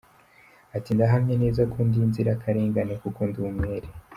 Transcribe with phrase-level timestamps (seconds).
[0.77, 3.87] Ati “Ndahamya neza ko ndi inzirakarengane, kuko ndi umwere.